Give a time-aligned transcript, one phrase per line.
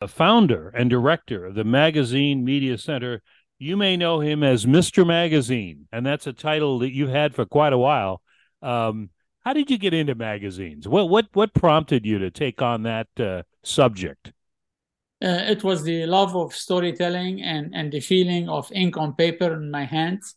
[0.00, 3.22] a founder and director of the Magazine Media Center.
[3.58, 5.06] You may know him as Mr.
[5.06, 8.22] Magazine, and that's a title that you've had for quite a while.
[8.62, 9.10] Um,
[9.40, 10.88] how did you get into magazines?
[10.88, 14.32] What what what prompted you to take on that uh, subject?
[15.22, 19.52] Uh, it was the love of storytelling and and the feeling of ink on paper
[19.54, 20.36] in my hands.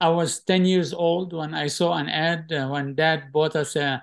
[0.00, 3.76] I was ten years old when I saw an ad uh, when Dad bought us
[3.76, 4.00] uh,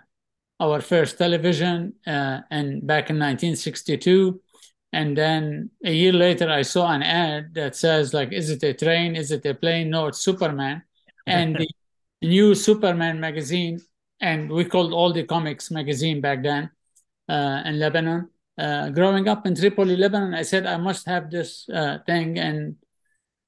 [0.60, 4.41] our first television, uh, and back in 1962.
[4.92, 8.73] And then a year later, I saw an ad that says like, "Is it a
[8.73, 9.16] train?
[9.16, 9.90] Is it a plane?
[9.90, 10.84] No, it's Superman."
[11.27, 11.68] And the
[12.23, 13.80] new Superman magazine
[14.22, 16.70] and we called all the comics magazine back then
[17.27, 18.30] uh, in Lebanon.
[18.58, 22.76] Uh, growing up in Tripoli, Lebanon, I said I must have this uh, thing, and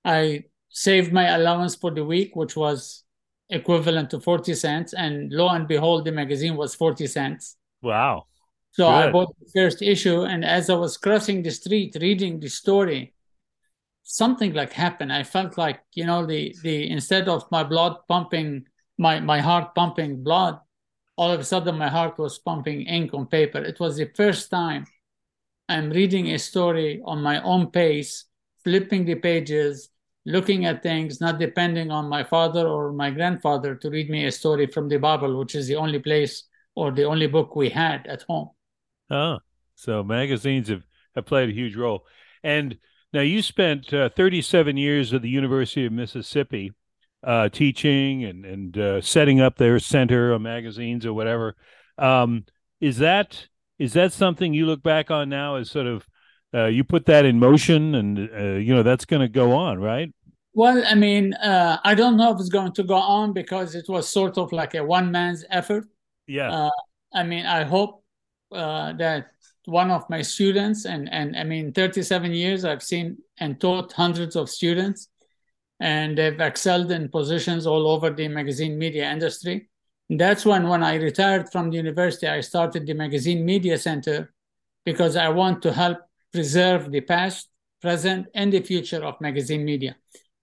[0.06, 3.04] I saved my allowance for the week, which was
[3.50, 4.94] equivalent to forty cents.
[4.94, 7.58] And lo and behold, the magazine was forty cents.
[7.82, 8.28] Wow!
[8.72, 8.94] So Good.
[8.94, 13.14] I bought the first issue, and as I was crossing the street reading the story,
[14.04, 15.12] something like happened.
[15.12, 18.66] I felt like you know the the instead of my blood pumping
[18.98, 20.60] my my heart pumping blood
[21.18, 24.50] all of a sudden my heart was pumping ink on paper it was the first
[24.50, 24.86] time
[25.70, 28.26] i'm reading a story on my own pace
[28.64, 29.90] flipping the pages
[30.26, 34.32] looking at things not depending on my father or my grandfather to read me a
[34.32, 36.44] story from the bible which is the only place
[36.76, 38.50] or the only book we had at home
[39.12, 39.38] oh
[39.76, 40.84] so magazines have,
[41.16, 42.06] have played a huge role
[42.44, 42.78] and
[43.14, 46.72] now you spent uh, 37 years at the university of mississippi
[47.24, 51.56] uh, teaching and and uh, setting up their center of magazines or whatever.
[51.98, 52.46] Um,
[52.80, 56.08] is that is that something you look back on now as sort of
[56.54, 59.80] uh, you put that in motion and uh, you know that's going to go on,
[59.80, 60.14] right?
[60.54, 63.86] Well, I mean, uh, I don't know if it's going to go on because it
[63.88, 65.86] was sort of like a one man's effort.
[66.28, 66.52] Yeah.
[66.52, 66.70] Uh,
[67.14, 68.01] I mean, I hope
[68.52, 69.32] Uh, that
[69.66, 74.36] one of my students and and I mean, 37 years I've seen and taught hundreds
[74.36, 75.08] of students
[75.82, 79.68] and they've excelled in positions all over the magazine media industry.
[80.10, 84.34] that's when, when I retired from the university, I started the Magazine Media Center
[84.86, 86.00] because I want to help
[86.34, 87.50] preserve the past,
[87.82, 89.96] present, and the future of magazine media.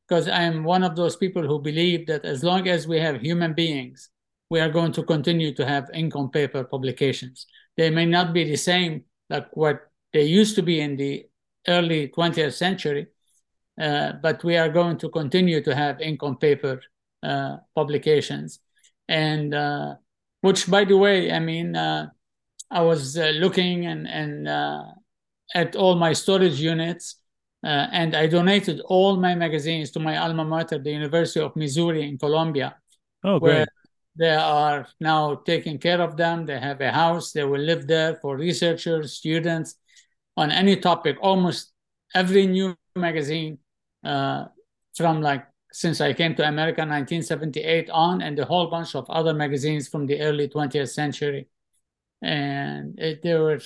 [0.09, 3.21] Because I am one of those people who believe that as long as we have
[3.21, 4.09] human beings,
[4.51, 7.47] we are going to continue to have ink on paper publications.
[7.79, 11.27] They may not be the same like what they used to be in the
[11.69, 13.07] early 20th century,
[13.81, 16.81] uh, but we are going to continue to have ink on paper
[17.23, 18.59] uh, publications.
[19.09, 19.95] And uh,
[20.41, 22.09] which, by the way, I mean, uh,
[22.71, 24.49] I was uh, looking and, and
[25.55, 27.17] at all my storage units,
[27.63, 32.19] and I donated all my magazines to my alma mater, the University of Missouri in
[32.19, 32.77] Columbia.
[33.25, 33.69] Oh, great.
[34.19, 36.47] They are now taking care of them.
[36.47, 37.33] They have a house.
[37.33, 39.77] They will live there for researchers, students,
[40.37, 41.17] on any topic.
[41.21, 41.73] Almost
[42.15, 43.59] every new magazine
[44.05, 44.47] uh,
[44.97, 49.35] from like since I came to America 1978 on, and a whole bunch of other
[49.35, 51.49] magazines from the early 20th century.
[52.23, 53.61] And it, there were,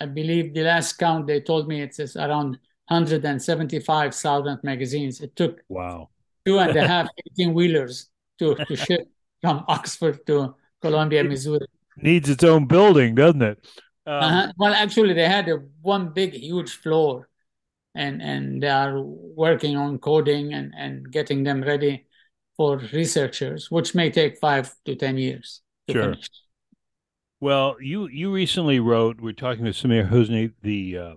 [0.00, 2.58] I believe, the last count they told me it's, it's around
[2.88, 5.20] 175,000 magazines.
[5.20, 6.10] It took wow
[6.46, 8.08] two and a half 18 wheelers
[8.38, 9.08] to, to ship
[9.40, 11.66] from Oxford to Columbia, Missouri.
[11.96, 13.66] Needs its own building, doesn't it?
[14.06, 14.52] Um, uh-huh.
[14.58, 17.28] Well, actually, they had a one big, huge floor
[17.96, 22.04] and and they are working on coding and and getting them ready
[22.56, 26.02] for researchers, which may take five to ten years to sure.
[26.02, 26.28] finish.
[27.40, 29.20] Well, you you recently wrote.
[29.20, 31.14] We're talking with Samir Husni, the uh,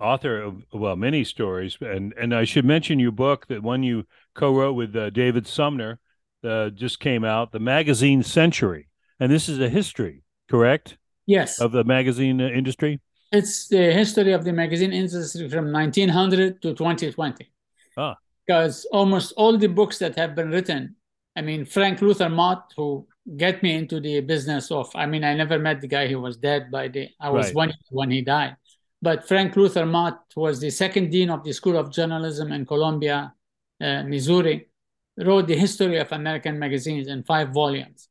[0.00, 4.04] author of well many stories, and and I should mention your book, that one you
[4.34, 6.00] co-wrote with uh, David Sumner,
[6.44, 8.88] uh, just came out, the Magazine Century,
[9.20, 10.98] and this is a history, correct?
[11.26, 13.00] Yes, of the magazine uh, industry
[13.32, 17.50] it's the history of the magazine industry from 1900 to 2020.
[17.96, 18.16] Ah.
[18.46, 20.94] Because almost all the books that have been written,
[21.34, 25.34] I mean, Frank Luther Mott, who get me into the business of, I mean, I
[25.34, 27.54] never met the guy, he was dead by the, I was right.
[27.54, 28.56] one when he died.
[29.02, 33.34] But Frank Luther Mott was the second dean of the School of Journalism in Columbia,
[33.80, 34.68] uh, Missouri,
[35.18, 38.08] wrote the history of American magazines in five volumes.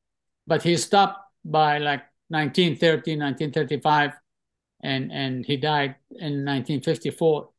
[0.48, 4.12] But he stopped by like 1930, 1935
[4.86, 7.50] and and he died in 1954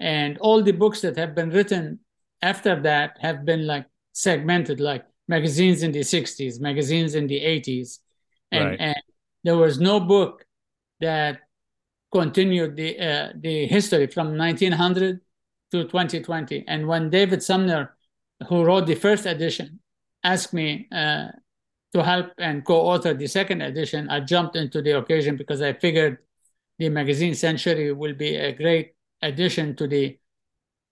[0.00, 1.98] and all the books that have been written
[2.42, 7.98] after that have been like segmented like magazines in the 60s magazines in the 80s
[8.52, 8.80] and, right.
[8.80, 9.02] and
[9.42, 10.44] there was no book
[11.00, 11.40] that
[12.12, 15.20] continued the uh, the history from 1900
[15.72, 17.95] to 2020 and when david sumner
[18.48, 19.80] who wrote the first edition
[20.24, 21.28] asked me uh,
[21.94, 26.18] to help and co-author the second edition i jumped into the occasion because i figured
[26.78, 28.92] the magazine century will be a great
[29.22, 30.18] addition to the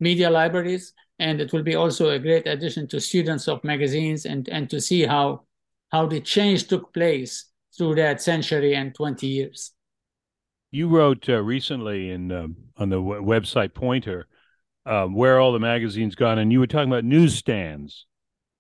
[0.01, 4.49] media libraries, and it will be also a great addition to students of magazines and,
[4.49, 5.43] and to see how
[5.91, 9.73] how the change took place through that century and 20 years.
[10.73, 14.27] You wrote uh, recently in um, on the w- website Poynter
[14.87, 18.07] um, where all the magazines gone, and you were talking about newsstands.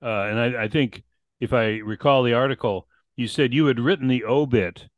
[0.02, 1.02] Uh, and I, I, think,
[1.40, 4.88] if I recall the article, you said you had written the obit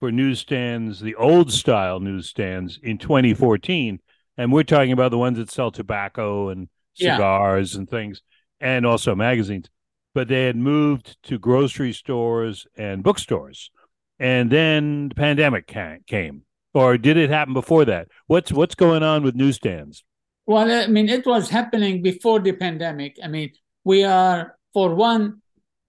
[0.00, 4.00] for newsstands, the old style newsstands in 2014,
[4.36, 7.78] and we're talking about the ones that sell tobacco and cigars yeah.
[7.78, 8.22] and things,
[8.60, 9.70] and also magazines.
[10.14, 13.70] But they had moved to grocery stores and bookstores,
[14.18, 15.66] and then the pandemic
[16.06, 16.42] came.
[16.72, 18.08] Or did it happen before that?
[18.26, 20.04] What's what's going on with newsstands?
[20.46, 23.18] Well, I mean, it was happening before the pandemic.
[23.22, 23.52] I mean,
[23.84, 25.42] we are, for one,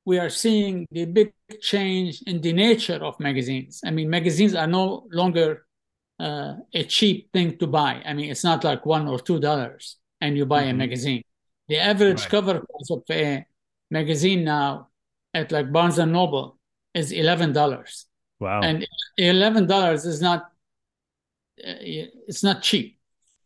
[0.05, 3.81] we are seeing the big change in the nature of magazines.
[3.85, 5.65] I mean, magazines are no longer
[6.19, 8.01] uh, a cheap thing to buy.
[8.05, 10.71] I mean, it's not like one or two dollars and you buy mm-hmm.
[10.71, 11.23] a magazine.
[11.67, 12.29] The average right.
[12.29, 13.45] cover price of a
[13.91, 14.89] magazine now
[15.33, 16.57] at like Barnes and Noble
[16.93, 18.05] is eleven dollars.
[18.39, 18.61] Wow!
[18.61, 18.87] And
[19.17, 20.43] eleven dollars is not
[21.63, 21.79] uh,
[22.27, 22.96] it's not cheap.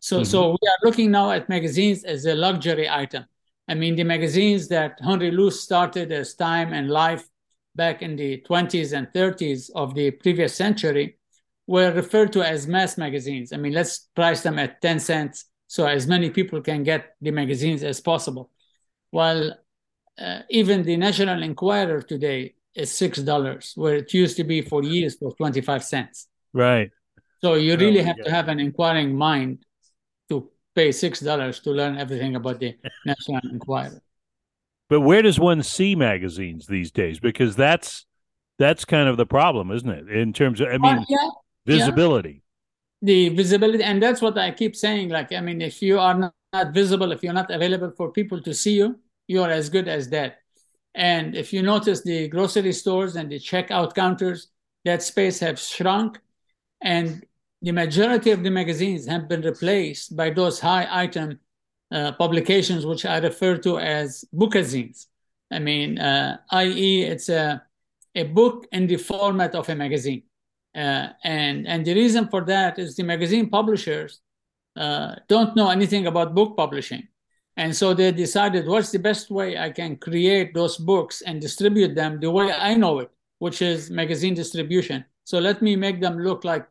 [0.01, 0.23] So, mm-hmm.
[0.23, 3.25] so we are looking now at magazines as a luxury item.
[3.67, 7.29] I mean, the magazines that Henry Luce started as Time and Life
[7.75, 11.17] back in the 20s and 30s of the previous century
[11.67, 13.53] were referred to as mass magazines.
[13.53, 17.31] I mean, let's price them at 10 cents so as many people can get the
[17.31, 18.49] magazines as possible.
[19.11, 19.55] While
[20.19, 25.15] uh, even the National Enquirer today is $6, where it used to be for years
[25.15, 26.27] for 25 cents.
[26.53, 26.89] Right.
[27.41, 28.23] So you really oh, have yeah.
[28.25, 29.59] to have an inquiring mind
[30.81, 32.75] pay six dollars to learn everything about the
[33.05, 34.01] National Enquirer.
[34.89, 37.19] But where does one see magazines these days?
[37.19, 38.05] Because that's
[38.57, 40.09] that's kind of the problem, isn't it?
[40.09, 41.29] In terms of, I mean, uh, yeah,
[41.65, 42.29] visibility.
[42.29, 42.37] Yeah.
[43.03, 45.09] The visibility, and that's what I keep saying.
[45.09, 48.39] Like, I mean, if you are not, not visible, if you're not available for people
[48.43, 50.35] to see you, you are as good as dead.
[50.93, 54.49] And if you notice the grocery stores and the checkout counters,
[54.85, 56.19] that space has shrunk.
[56.81, 57.25] And
[57.61, 61.39] the majority of the magazines have been replaced by those high item
[61.91, 65.05] uh, publications, which I refer to as bookazines.
[65.51, 67.61] I mean, uh, i.e., it's a,
[68.15, 70.23] a book in the format of a magazine.
[70.73, 74.21] Uh, and, and the reason for that is the magazine publishers
[74.77, 77.07] uh, don't know anything about book publishing.
[77.57, 81.93] And so they decided what's the best way I can create those books and distribute
[81.93, 85.03] them the way I know it, which is magazine distribution.
[85.25, 86.65] So let me make them look like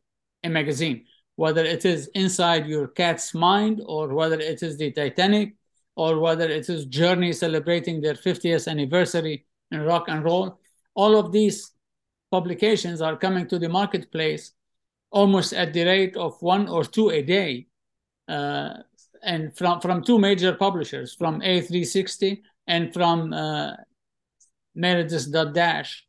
[0.45, 1.05] a magazine,
[1.37, 5.55] whether it is inside your cat's mind or whether it is the Titanic
[5.97, 10.59] or whether it is Journey celebrating their 50th anniversary in rock and roll.
[10.95, 11.73] All of these
[12.31, 14.53] publications are coming to the marketplace
[15.11, 17.67] almost at the rate of one or two a day.
[18.29, 18.75] Uh,
[19.23, 23.73] and from, from two major publishers, from A360 and from uh,
[24.75, 26.07] Meredith Dash.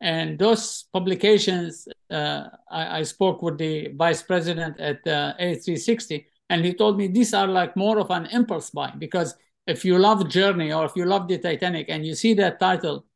[0.00, 6.64] And those publications, uh, I, I, spoke with the vice president at uh, A360, and
[6.64, 9.34] he told me these are like more of an impulse buy because
[9.66, 13.06] if you love Journey or if you love the Titanic and you see that title,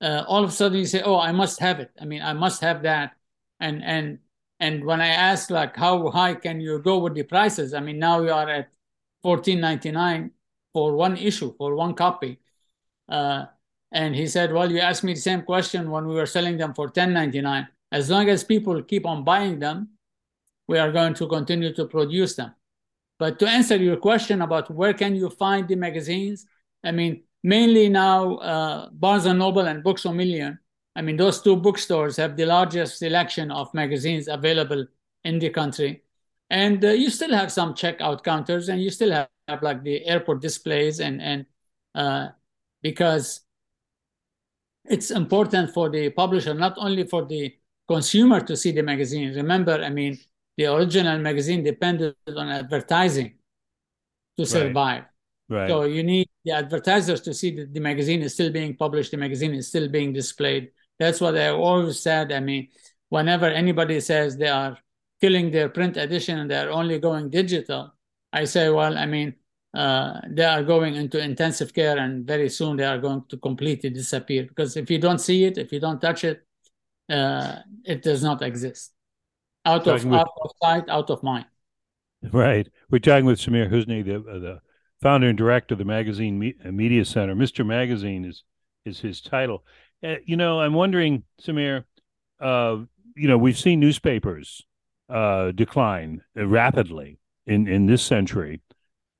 [0.00, 2.32] uh, all of a sudden you say, "Oh, I must have it." I mean, I
[2.34, 3.16] must have that.
[3.60, 4.18] And and
[4.60, 7.98] and when I asked like how high can you go with the prices, I mean
[7.98, 8.70] now you are at
[9.22, 10.32] fourteen ninety nine
[10.72, 12.38] for one issue for one copy.
[13.08, 13.46] Uh,
[13.92, 16.74] and he said, Well, you asked me the same question when we were selling them
[16.74, 17.68] for 10.99.
[17.90, 19.90] As long as people keep on buying them,
[20.66, 22.54] we are going to continue to produce them.
[23.18, 26.46] But to answer your question about where can you find the magazines,
[26.84, 30.58] I mean, mainly now uh, Barnes and Noble and Books a Million.
[30.94, 34.86] I mean, those two bookstores have the largest selection of magazines available
[35.24, 36.02] in the country.
[36.50, 40.04] And uh, you still have some checkout counters, and you still have, have like the
[40.06, 41.44] airport displays, and and
[41.94, 42.28] uh,
[42.82, 43.42] because
[44.90, 47.54] it's important for the publisher, not only for the
[47.86, 49.34] consumer to see the magazine.
[49.34, 50.18] Remember, I mean,
[50.56, 53.34] the original magazine depended on advertising
[54.36, 55.04] to survive.
[55.48, 55.60] Right.
[55.60, 55.68] right.
[55.68, 59.16] So you need the advertisers to see that the magazine is still being published, the
[59.16, 60.70] magazine is still being displayed.
[60.98, 62.32] That's what I always said.
[62.32, 62.68] I mean,
[63.08, 64.76] whenever anybody says they are
[65.20, 67.94] killing their print edition and they're only going digital,
[68.32, 69.34] I say, well, I mean,
[69.74, 73.90] uh, they are going into intensive care and very soon they are going to completely
[73.90, 74.44] disappear.
[74.44, 76.46] Because if you don't see it if you don't touch it
[77.10, 78.92] uh, it does not exist.
[79.64, 81.46] Out of, with, out of sight out of mind.
[82.32, 82.68] Right.
[82.90, 84.60] We're talking with samir husni the, uh, the
[85.02, 87.34] founder and director of the magazine Me- uh, media center.
[87.34, 88.44] Mr magazine is
[88.84, 89.64] is his title.
[90.02, 91.84] Uh, you know i'm wondering samir
[92.40, 94.62] you know we've seen newspapers
[95.08, 98.62] decline rapidly in in this century.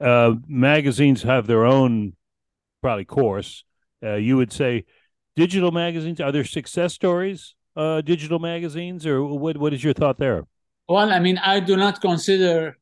[0.01, 2.15] Uh, magazines have their own
[2.83, 3.65] probably course.
[4.03, 4.85] Uh, you would say
[5.37, 7.55] digital magazines are there success stories?
[7.77, 9.57] Uh, digital magazines, or what?
[9.57, 10.45] What is your thought there?
[10.89, 12.79] Well, I mean, I do not consider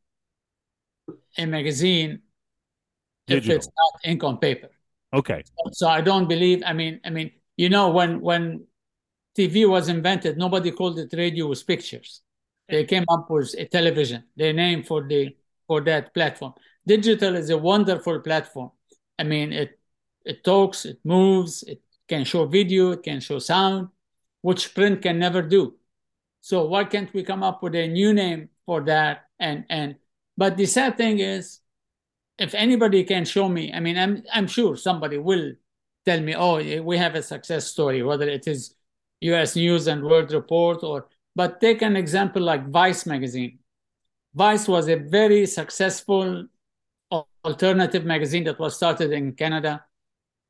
[1.37, 2.21] a magazine
[3.27, 3.51] digital.
[3.51, 4.71] if it's not ink on paper.
[5.13, 5.43] Okay.
[5.45, 6.63] So, so I don't believe.
[6.65, 8.67] I mean, I mean, you know, when when
[9.37, 12.23] TV was invented, nobody called it radio with pictures.
[12.69, 16.55] They came up with a television, their name for the for that platform.
[16.87, 18.71] Digital is a wonderful platform.
[19.19, 19.79] I mean, it
[20.25, 23.89] it talks, it moves, it can show video, it can show sound,
[24.43, 25.77] which print can never do.
[26.41, 29.27] So why can't we come up with a new name for that?
[29.39, 29.97] And and
[30.37, 31.61] but the sad thing is,
[32.39, 35.53] if anybody can show me, I mean, I'm I'm sure somebody will
[36.05, 38.75] tell me, oh, we have a success story, whether it is
[39.23, 39.57] U.S.
[39.57, 41.09] News and World Report or.
[41.35, 43.59] But take an example like Vice magazine.
[44.35, 46.47] Vice was a very successful
[47.11, 49.85] alternative magazine that was started in Canada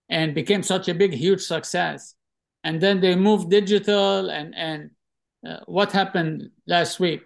[0.08, 2.14] and became such a big, huge success.
[2.64, 4.30] And then they moved digital.
[4.30, 4.90] And and
[5.46, 7.22] uh, what happened last week?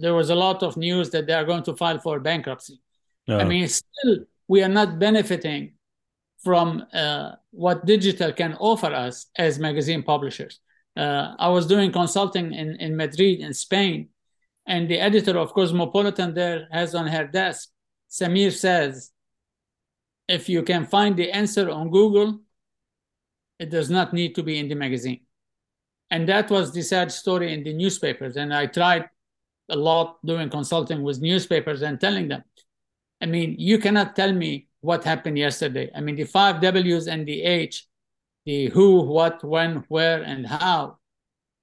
[0.00, 2.80] There was a lot of news that they are going to file for bankruptcy.
[3.28, 5.72] I mean, still we are not benefiting
[6.42, 10.60] from uh, what digital can offer us as magazine publishers.
[10.96, 14.08] Uh, I was doing consulting in, in Madrid, in Spain,
[14.66, 17.68] and the editor of Cosmopolitan there has on her desk,
[18.16, 19.12] Samir says,
[20.28, 22.40] if you can find the answer on Google,
[23.58, 25.20] it does not need to be in the magazine.
[26.10, 28.36] And that was the sad story in the newspapers.
[28.36, 29.08] And I tried
[29.68, 32.42] a lot doing consulting with newspapers and telling them,
[33.20, 35.90] I mean, you cannot tell me what happened yesterday.
[35.94, 37.86] I mean, the five W's and the H,
[38.44, 40.98] the who, what, when, where, and how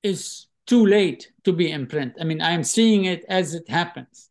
[0.02, 2.14] is too late to be in print.
[2.20, 4.30] I mean, I'm seeing it as it happens.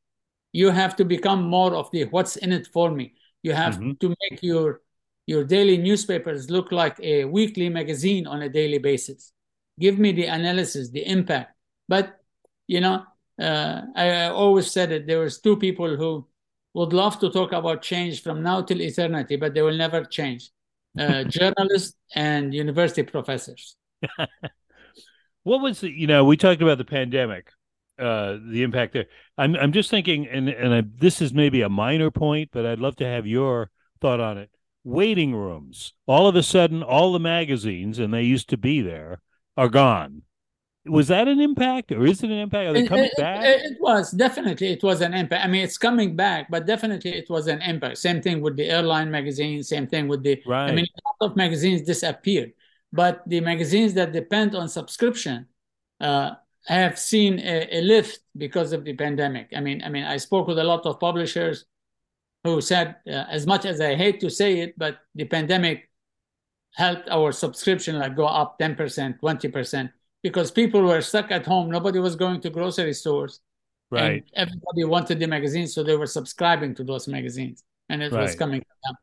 [0.52, 3.14] You have to become more of the what's in it for me.
[3.42, 3.92] You have mm-hmm.
[4.00, 4.80] to make your
[5.26, 9.32] your daily newspapers look like a weekly magazine on a daily basis.
[9.78, 11.54] Give me the analysis, the impact.
[11.88, 12.20] But
[12.66, 13.04] you know,
[13.40, 15.06] uh, I, I, always said it.
[15.06, 16.26] There was two people who
[16.74, 20.50] would love to talk about change from now till eternity, but they will never change.
[20.98, 23.76] Uh, journalists and university professors.
[25.42, 27.50] what was the, you know we talked about the pandemic,
[28.02, 29.06] uh, the impact there.
[29.38, 32.80] I'm I'm just thinking, and and I, this is maybe a minor point, but I'd
[32.80, 34.50] love to have your thought on it.
[34.84, 35.92] Waiting rooms.
[36.06, 39.22] All of a sudden, all the magazines, and they used to be there,
[39.56, 40.22] are gone
[40.84, 42.70] was that an impact or is it an impact?
[42.70, 43.44] Are they coming it, back?
[43.44, 45.44] It, it, was definitely it was an impact.
[45.44, 47.98] I mean, it's coming back, but definitely it was an impact.
[47.98, 49.62] Same thing with the airline magazine.
[49.62, 50.42] Same thing with the.
[50.44, 50.70] Right.
[50.70, 52.52] I mean, a lot of magazines disappeared,
[52.92, 55.46] but the magazines that depend on subscription
[56.00, 56.32] uh,
[56.66, 59.50] have seen a, a, lift because of the pandemic.
[59.56, 61.64] I mean, I mean, I spoke with a lot of publishers
[62.44, 65.90] who said, uh, as much as I hate to say it, but the pandemic
[66.74, 69.90] helped our subscription like go up ten percent, twenty percent
[70.22, 71.70] because people were stuck at home.
[71.70, 73.40] Nobody was going to grocery stores.
[73.90, 74.24] Right.
[74.34, 78.22] everybody wanted the magazines, so they were subscribing to those magazines, and it right.
[78.22, 78.94] was coming them.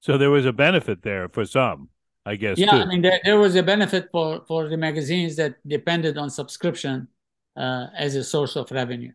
[0.00, 1.88] So there was a benefit there for some,
[2.26, 2.58] I guess.
[2.58, 2.76] Yeah, too.
[2.76, 7.08] I mean, there, there, was a benefit for for the magazines that depended on subscription
[7.56, 9.12] uh, as a source of revenue,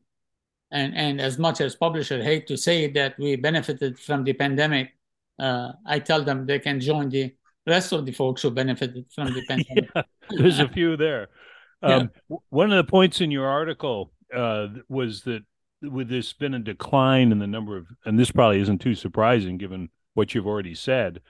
[0.72, 4.94] and and as much as publishers hate to say that we benefited from the pandemic,
[5.40, 7.34] uh, I tell them they can join the
[7.68, 9.90] rest of the folks who benefited from the pandemic.
[9.96, 11.30] yeah, there's a few there.
[11.82, 12.38] Um, yeah.
[12.50, 15.44] One of the points in your article uh, was that
[15.84, 19.58] with this been a decline in the number of, and this probably isn't too surprising
[19.58, 21.22] given what you've already said,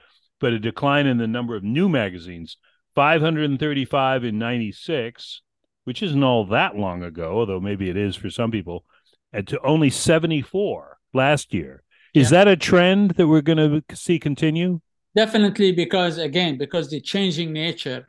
[0.46, 2.58] but a decline in the number of new magazines,
[2.94, 5.42] 535 in 96,
[5.86, 8.86] which isn't all that long ago, although maybe it is for some people,
[9.34, 11.82] and to only 74 last year.
[12.14, 12.38] Is yeah.
[12.44, 14.82] that a trend that we're going to see continue?
[15.16, 18.08] Definitely, because again, because the changing nature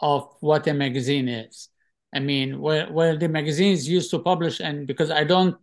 [0.00, 1.68] of what a magazine is.
[2.14, 5.56] I mean, where where the magazines used to publish, and because I don't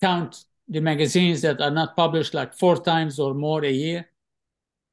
[0.00, 4.08] count the magazines that are not published like four times or more a year,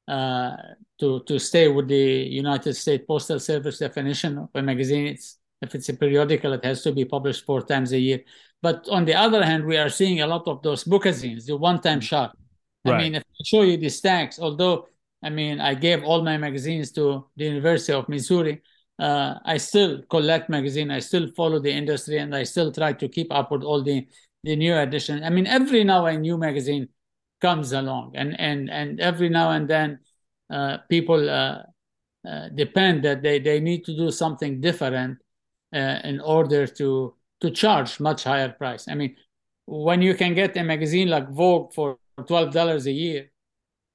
[0.08, 0.56] uh,
[1.00, 5.06] to to stay with the United States Postal Service definition of a magazine.
[5.06, 8.20] It's if it's a periodical, it has to be published four times a year.
[8.62, 12.00] But on the other hand, we are seeing a lot of those bookazines, the one-time
[12.00, 12.36] shot.
[12.84, 13.02] I right.
[13.02, 14.86] mean, if I show you the stacks, although
[15.22, 18.62] I mean, I gave all my magazines to the University of Missouri.
[18.98, 20.90] Uh, I still collect magazine.
[20.90, 24.06] I still follow the industry, and I still try to keep up with all the
[24.44, 25.24] the new edition.
[25.24, 26.88] I mean, every now a new magazine
[27.40, 29.98] comes along, and and and every now and then,
[30.50, 31.62] uh, people uh,
[32.26, 35.18] uh depend that they they need to do something different
[35.74, 38.88] uh, in order to to charge much higher price.
[38.88, 39.16] I mean,
[39.66, 43.30] when you can get a magazine like Vogue for twelve dollars a year,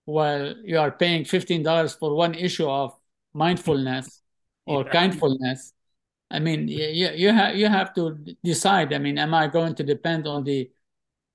[0.05, 2.93] while you are paying fifteen dollars for one issue of
[3.33, 4.21] mindfulness
[4.65, 4.91] or yeah.
[4.91, 5.74] kindfulness.
[6.29, 8.93] I mean, you you have you have to decide.
[8.93, 10.69] I mean, am I going to depend on the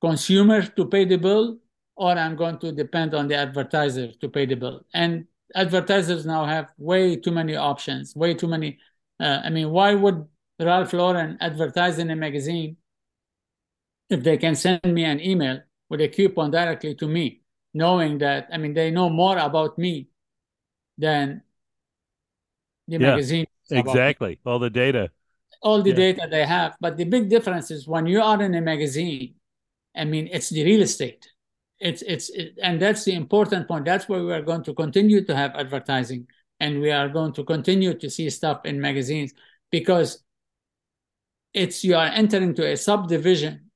[0.01, 1.59] consumer to pay the bill,
[1.97, 4.85] or I'm going to depend on the advertiser to pay the bill?
[4.95, 8.79] And advertisers now have way too many options, way too many.
[9.19, 10.27] Uh, I mean, why would
[10.61, 12.77] Ralph Lauren advertise in a magazine
[14.09, 17.41] if they can send me an email with a coupon directly to me,
[17.75, 20.09] knowing that I mean they know more about me
[20.99, 21.43] than
[22.89, 23.47] the yeah, magazine.
[23.71, 25.11] Exactly, all the data.
[25.63, 25.97] All the yeah.
[25.97, 29.35] data they have, but the big difference is when you are in a magazine.
[29.97, 31.27] I mean, it's the real estate.
[31.79, 33.85] It's it's it, and that's the important point.
[33.85, 36.27] That's why we are going to continue to have advertising,
[36.59, 39.35] and we are going to continue to see stuff in magazines
[39.71, 40.23] because
[41.53, 43.71] it's you are entering to a subdivision,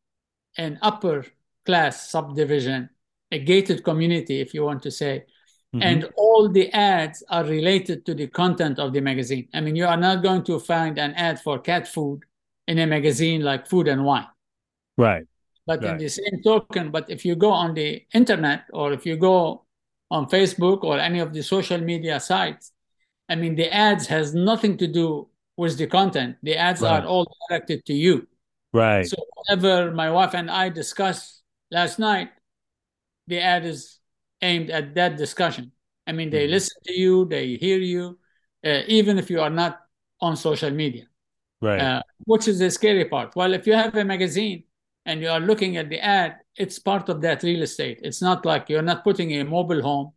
[0.56, 1.26] an upper
[1.66, 2.88] class subdivision,
[3.30, 5.24] a gated community, if you want to say.
[5.74, 5.82] Mm-hmm.
[5.82, 9.48] And all the ads are related to the content of the magazine.
[9.54, 12.24] I mean, you are not going to find an ad for cat food
[12.66, 14.26] in a magazine like Food and Wine.
[14.96, 15.26] Right.
[15.70, 15.92] But right.
[15.92, 19.66] in the same token, but if you go on the internet or if you go
[20.10, 22.72] on Facebook or any of the social media sites,
[23.28, 26.38] I mean, the ads has nothing to do with the content.
[26.42, 27.04] The ads right.
[27.04, 28.26] are all directed to you.
[28.72, 29.06] Right.
[29.06, 32.30] So whatever my wife and I discussed last night,
[33.28, 34.00] the ad is
[34.42, 35.70] aimed at that discussion.
[36.04, 36.50] I mean, they mm-hmm.
[36.50, 38.18] listen to you, they hear you,
[38.66, 39.78] uh, even if you are not
[40.20, 41.04] on social media.
[41.62, 41.80] Right.
[41.80, 43.36] Uh, which is the scary part.
[43.36, 44.64] Well, if you have a magazine
[45.06, 48.00] and you are looking at the ad, it's part of that real estate.
[48.02, 50.12] It's not like you're not putting a mobile home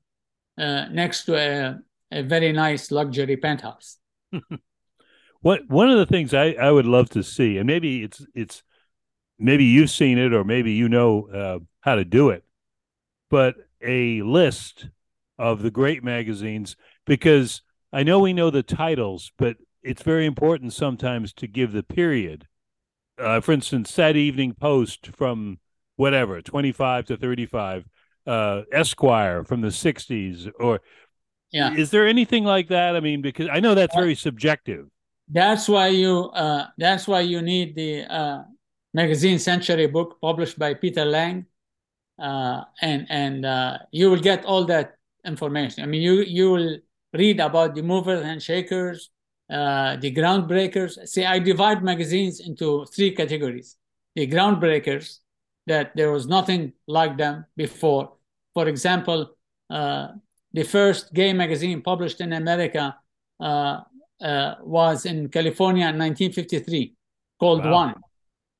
[0.57, 1.79] uh, next to a,
[2.11, 3.97] a very nice luxury penthouse.
[5.41, 8.63] what one of the things I, I would love to see, and maybe it's it's
[9.39, 12.43] maybe you've seen it or maybe you know uh, how to do it,
[13.29, 14.89] but a list
[15.37, 20.73] of the great magazines because I know we know the titles, but it's very important
[20.73, 22.47] sometimes to give the period.
[23.17, 25.59] Uh, for instance, that Evening Post from
[25.95, 27.85] whatever, 25 to 35,
[28.25, 30.81] uh, Esquire from the 60s, or
[31.51, 31.73] yeah.
[31.75, 32.95] is there anything like that?
[32.95, 34.87] I mean, because I know that's very subjective.
[35.29, 38.43] That's why you uh, that's why you need the uh,
[38.93, 41.45] magazine Century book published by Peter Lang
[42.19, 44.95] uh, and and uh, you will get all that
[45.25, 45.83] information.
[45.83, 46.77] I mean, you you will
[47.13, 49.09] read about the movers and shakers,
[49.49, 51.07] uh, the groundbreakers.
[51.07, 53.77] See, I divide magazines into three categories:
[54.15, 55.19] the groundbreakers,
[55.67, 58.13] that there was nothing like them before.
[58.53, 59.35] For example,
[59.69, 60.09] uh,
[60.53, 62.95] the first gay magazine published in America
[63.39, 63.81] uh,
[64.21, 66.93] uh, was in California in 1953,
[67.39, 67.73] called wow.
[67.73, 67.95] One,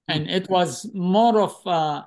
[0.07, 2.03] and it was more of uh,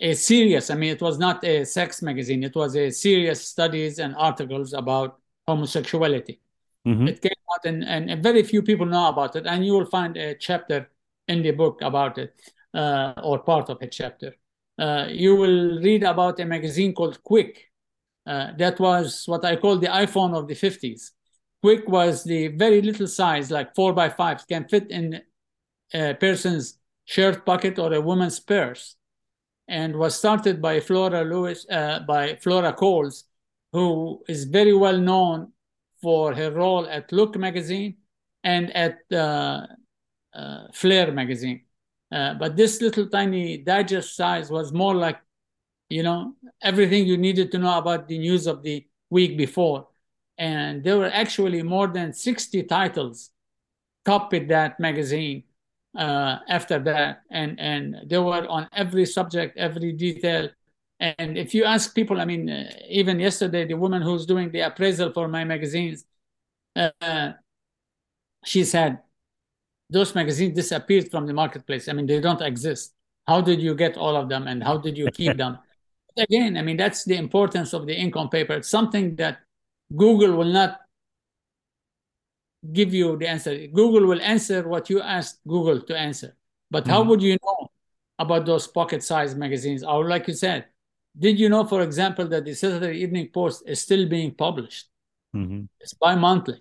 [0.00, 3.98] a serious, I mean, it was not a sex magazine, it was a serious studies
[3.98, 6.40] and articles about homosexuality.
[6.86, 7.08] Mm-hmm.
[7.08, 9.46] It came out, and, and very few people know about it.
[9.46, 10.90] And you will find a chapter
[11.28, 12.34] in the book about it,
[12.74, 14.34] uh, or part of a chapter.
[14.78, 17.70] Uh, you will read about a magazine called Quick.
[18.26, 21.12] Uh, that was what I call the iPhone of the 50s.
[21.62, 25.22] Quick was the very little size, like four by five, can fit in
[25.94, 28.96] a person's shirt pocket or a woman's purse
[29.68, 33.24] and was started by Flora Lewis, uh, by Flora Cowles,
[33.72, 35.52] who is very well known
[36.04, 37.96] for her role at Look magazine
[38.44, 39.66] and at uh,
[40.34, 41.62] uh, Flair magazine.
[42.12, 45.18] Uh, but this little tiny digest size was more like,
[45.88, 49.88] you know, everything you needed to know about the news of the week before.
[50.36, 53.30] And there were actually more than 60 titles
[54.04, 55.44] copied that magazine
[55.96, 60.50] uh, after that, and and they were on every subject, every detail.
[61.00, 64.60] And if you ask people, I mean, uh, even yesterday, the woman who's doing the
[64.60, 66.04] appraisal for my magazines,
[66.76, 67.32] uh,
[68.44, 69.00] she said,
[69.90, 71.88] those magazines disappeared from the marketplace.
[71.88, 72.94] I mean, they don't exist.
[73.26, 75.58] How did you get all of them, and how did you keep them?
[76.16, 78.54] Again, I mean, that's the importance of the income paper.
[78.54, 79.38] It's something that
[79.94, 80.80] Google will not
[82.72, 83.66] give you the answer.
[83.66, 86.36] Google will answer what you asked Google to answer.
[86.70, 86.92] But mm-hmm.
[86.92, 87.68] how would you know
[88.18, 89.82] about those pocket-sized magazines?
[89.82, 90.66] Or like you said,
[91.18, 94.88] did you know, for example, that the Saturday Evening Post is still being published?
[95.34, 95.64] Mm-hmm.
[95.80, 96.60] It's bi-monthly.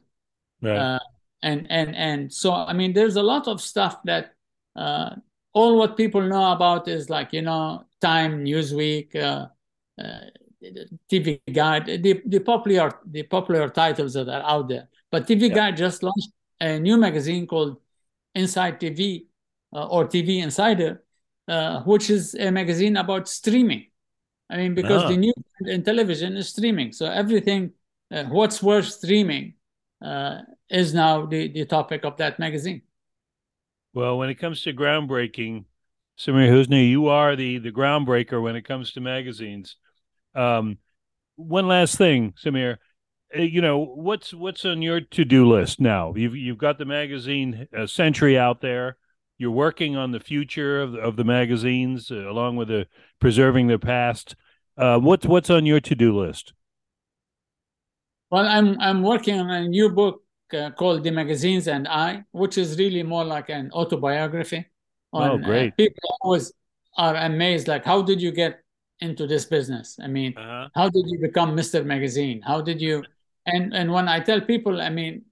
[0.62, 0.78] Right.
[0.78, 1.00] Uh,
[1.42, 4.34] and and and so I mean, there's a lot of stuff that
[4.76, 5.16] uh,
[5.54, 9.48] all what people know about is like you know Time, Newsweek, uh,
[10.00, 10.20] uh
[11.12, 14.88] TV Guide, the the popular the popular titles that are out there.
[15.12, 15.56] But TV yeah.
[15.56, 17.78] Guide just launched a new magazine called
[18.36, 19.26] Inside TV
[19.76, 21.04] uh, or TV Insider,
[21.48, 23.88] uh, which is a magazine about streaming.
[24.54, 25.34] I mean, because the news
[25.66, 27.72] in television is streaming, so everything
[28.12, 29.56] uh, what's worth streaming
[30.00, 32.84] uh, is now the the topic of that magazine.
[33.96, 35.66] Well, when it comes to groundbreaking,
[36.20, 39.76] Samir Husni, you are the the groundbreaker when it comes to magazines.
[40.36, 40.78] Um,
[41.36, 42.78] one last thing, Samir.
[43.36, 46.14] Uh, you know what's what's on your to do list now?
[46.16, 48.98] You've you've got the magazine uh, Century out there.
[49.40, 52.86] You're working on the future of the, of the magazines, uh, along with the
[53.20, 54.36] preserving the past.
[54.78, 56.54] Uh, what's what's on your to do list?
[58.32, 62.58] Well, I'm I'm working on a new book uh, called "The Magazines and I," which
[62.58, 64.66] is really more like an autobiography.
[65.12, 65.74] On, oh, great!
[65.74, 66.52] Uh, people always
[66.98, 68.64] are amazed, like, how did you get
[69.00, 69.98] into this business?
[70.02, 70.70] I mean, uh-huh.
[70.76, 71.86] how did you become Mr.
[71.86, 72.42] Magazine?
[72.42, 73.04] How did you?
[73.46, 75.26] And and when I tell people, I mean,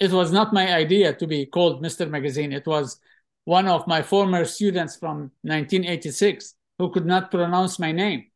[0.00, 2.08] it was not my idea to be called Mr.
[2.08, 2.52] Magazine.
[2.52, 3.00] It was
[3.44, 8.26] one of my former students from 1986 who could not pronounce my name.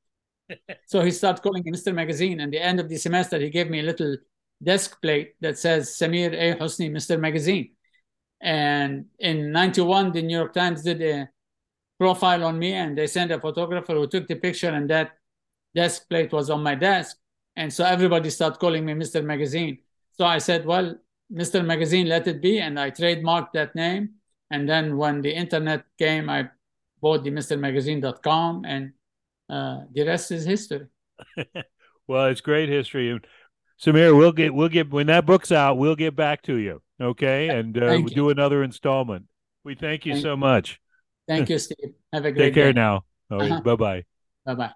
[0.87, 1.95] So he started calling Mr.
[1.95, 2.41] Magazine.
[2.41, 4.17] And the end of the semester, he gave me a little
[4.63, 6.59] desk plate that says Samir A.
[6.59, 7.19] Husni, Mr.
[7.19, 7.71] Magazine.
[8.41, 11.29] And in 91, the New York Times did a
[11.99, 15.13] profile on me and they sent a photographer who took the picture and that
[15.75, 17.17] desk plate was on my desk.
[17.57, 19.23] And so everybody started calling me Mr.
[19.23, 19.79] Magazine.
[20.13, 20.97] So I said, well,
[21.33, 21.65] Mr.
[21.65, 22.61] Magazine, let it be.
[22.61, 24.15] And I trademarked that name.
[24.51, 26.49] And then when the internet came, I
[27.01, 28.93] bought the MrMagazine.com and
[29.51, 30.87] uh, the rest is history.
[32.07, 33.11] well, it's great history.
[33.11, 33.27] And
[33.81, 36.83] Samir, we'll get, we'll get, when that book's out, we'll get back to you.
[37.01, 37.49] Okay.
[37.49, 39.27] And uh, we'll do another installment.
[39.65, 40.81] We thank you thank so much.
[41.27, 41.95] Thank you, Steve.
[42.13, 42.81] Have a great Take care day.
[42.81, 43.05] now.
[43.31, 43.61] uh-huh.
[43.61, 44.05] Bye bye.
[44.45, 44.71] Bye bye.